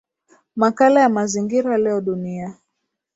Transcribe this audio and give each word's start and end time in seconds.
makala 0.55 0.99
ya 1.01 1.09
mazingira 1.09 1.77
leo 1.77 2.01
dunia 2.01 2.57